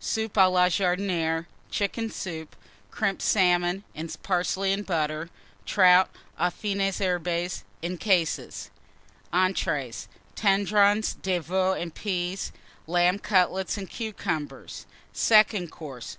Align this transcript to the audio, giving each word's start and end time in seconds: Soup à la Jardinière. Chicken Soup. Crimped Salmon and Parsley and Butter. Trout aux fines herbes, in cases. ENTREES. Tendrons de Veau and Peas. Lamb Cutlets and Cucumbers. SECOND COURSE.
Soup 0.00 0.32
à 0.38 0.48
la 0.50 0.68
Jardinière. 0.70 1.44
Chicken 1.70 2.08
Soup. 2.08 2.56
Crimped 2.90 3.20
Salmon 3.20 3.84
and 3.94 4.16
Parsley 4.22 4.72
and 4.72 4.86
Butter. 4.86 5.28
Trout 5.66 6.08
aux 6.40 6.48
fines 6.48 6.98
herbes, 6.98 7.62
in 7.82 7.98
cases. 7.98 8.70
ENTREES. 9.34 10.08
Tendrons 10.34 11.14
de 11.20 11.38
Veau 11.40 11.72
and 11.74 11.94
Peas. 11.94 12.52
Lamb 12.86 13.18
Cutlets 13.18 13.76
and 13.76 13.90
Cucumbers. 13.90 14.86
SECOND 15.12 15.70
COURSE. 15.70 16.16